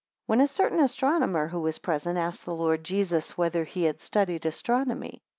[0.27, 4.01] 9 When a certain astronomer, who was present, asked the Lord Jesus, Whether he had
[4.01, 5.21] studied astronomy?